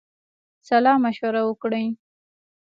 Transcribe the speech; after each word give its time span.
سلامشوره 0.69 1.41
وکړی. 1.49 1.85